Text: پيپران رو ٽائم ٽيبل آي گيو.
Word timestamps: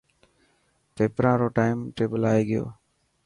پيپران 0.95 1.35
رو 1.41 1.47
ٽائم 1.57 1.77
ٽيبل 1.95 2.21
آي 2.33 2.41
گيو. 2.49 2.65